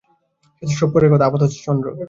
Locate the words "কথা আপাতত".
1.13-1.61